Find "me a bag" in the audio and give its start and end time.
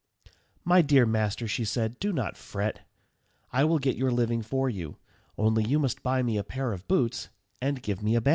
8.01-8.29